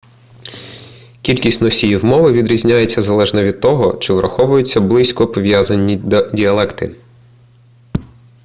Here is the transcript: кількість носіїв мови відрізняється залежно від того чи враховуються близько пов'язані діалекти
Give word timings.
кількість 1.21 1.61
носіїв 1.61 2.05
мови 2.05 2.31
відрізняється 2.31 3.01
залежно 3.01 3.43
від 3.43 3.61
того 3.61 3.97
чи 3.97 4.13
враховуються 4.13 4.81
близько 4.81 5.27
пов'язані 5.27 5.95
діалекти 6.33 6.95